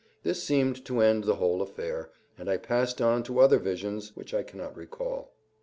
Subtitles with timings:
[0.23, 4.33] This seemed to end the whole affair, and I passed on to other visions, which
[4.33, 5.29] I cannot recall.